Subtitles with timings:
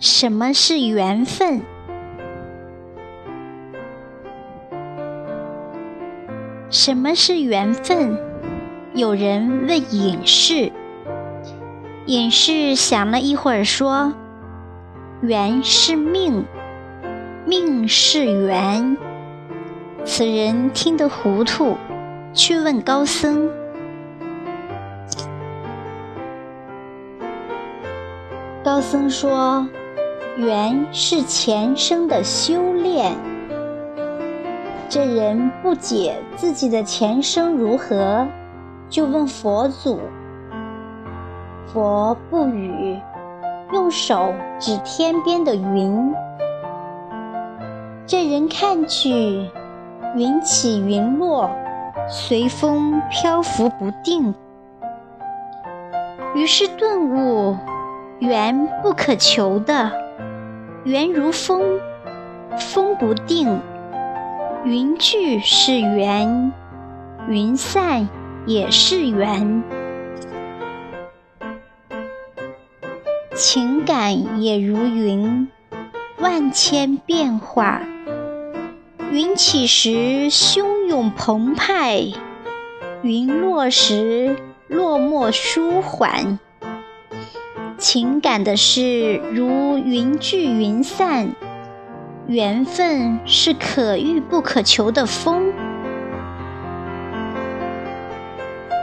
[0.00, 1.60] 什么是缘分？
[6.70, 8.16] 什么是缘分？
[8.94, 10.70] 有人问隐士。
[12.06, 14.14] 隐士想了一会儿，说
[15.20, 16.44] ：“缘是命，
[17.44, 18.96] 命是缘。”
[20.06, 21.76] 此人听得糊涂，
[22.32, 23.50] 去问高僧。
[28.62, 29.66] 高僧说
[30.38, 33.12] ：“缘是前生的修炼。”
[34.88, 38.26] 这人不解自己的前生如何，
[38.88, 40.00] 就问佛祖。
[41.66, 42.98] 佛不语，
[43.72, 46.14] 用手指天边的云。
[48.06, 49.50] 这人看去，
[50.14, 51.50] 云起云落，
[52.08, 54.34] 随风漂浮不定。
[56.34, 57.56] 于是顿悟：
[58.20, 59.92] 缘不可求的，
[60.88, 61.78] 缘如风，
[62.58, 63.60] 风不定。
[64.64, 66.50] 云聚是缘，
[67.28, 68.08] 云散
[68.46, 69.62] 也是缘。
[73.36, 75.50] 情感也如云，
[76.20, 77.82] 万千变化。
[79.10, 82.00] 云起时汹涌澎湃，
[83.02, 84.36] 云落时
[84.68, 86.38] 落寞舒缓。
[87.78, 91.30] 情感的事如云聚云散，
[92.26, 95.52] 缘分是可遇不可求的风。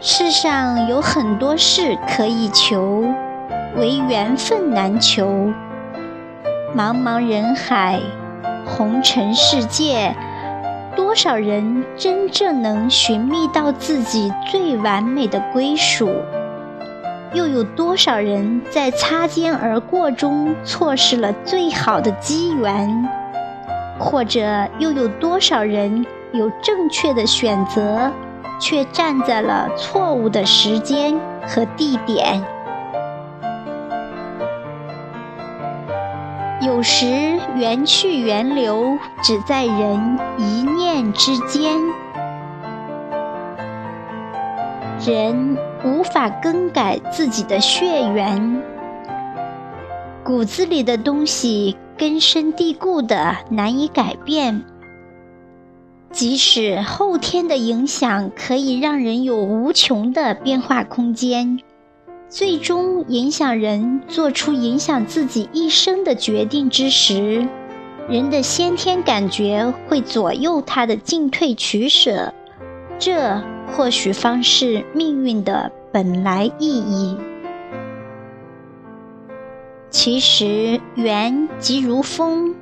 [0.00, 3.12] 世上有很多事可以求。
[3.76, 5.52] 唯缘分难求，
[6.74, 8.00] 茫茫人海，
[8.64, 10.14] 红尘世界，
[10.94, 16.08] 多少人真正能寻觅到自己最完美的归属？
[17.36, 23.06] 又有多少人在擦肩而过中错失了最好的机缘？
[23.98, 28.10] 或者又有多少人有正确的选择，
[28.58, 31.14] 却站在了错误的时间
[31.46, 32.42] 和地点？
[36.62, 41.78] 有时缘去缘留，只在人一念之间。
[45.06, 48.60] 人无法更改自己的血缘，
[50.24, 54.64] 骨子里的东西根深蒂固的难以改变。
[56.10, 61.60] 即使后天的影响可以让人有无穷的变化空间。
[62.28, 67.46] 最终影响人做出影响自己一生的决定之时，
[68.08, 72.34] 人的先天感觉会左右他的进退取舍，
[72.98, 77.16] 这或许方是命运的本来意义。
[79.90, 82.54] 其实缘即如风，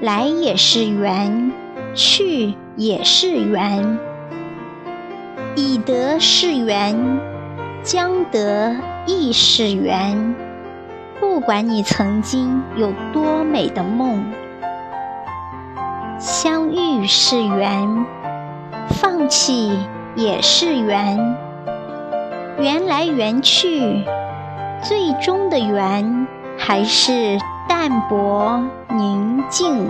[0.00, 1.52] 来也是缘，
[1.94, 3.98] 去也是缘，
[5.54, 7.20] 以德是缘，
[7.82, 8.76] 将得。
[9.06, 10.34] 亦是缘，
[11.18, 14.22] 不管你曾经有多美的梦，
[16.18, 18.06] 相遇是缘，
[19.30, 19.78] 气
[20.16, 21.36] 也是缘，
[22.58, 24.04] 缘来缘去，
[24.82, 26.26] 最终的缘
[26.58, 27.38] 还是
[27.68, 29.88] 淡泊宁静。